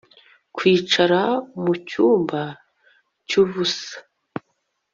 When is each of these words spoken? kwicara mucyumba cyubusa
kwicara 0.55 1.21
mucyumba 1.63 2.41
cyubusa 3.27 3.93